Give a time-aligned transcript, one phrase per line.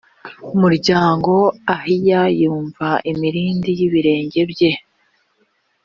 [0.59, 1.33] muryango
[1.75, 4.71] ahiya yumva imirindi y ibirenge bye